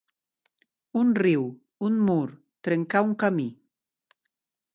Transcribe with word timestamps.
Un 1.01 1.11
riu, 1.21 1.43
un 1.89 2.01
mur, 2.09 2.27
trencar 2.69 3.05
un 3.11 3.17
camí. 3.27 3.51